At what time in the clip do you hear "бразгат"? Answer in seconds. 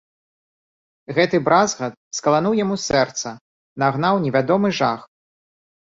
1.51-1.93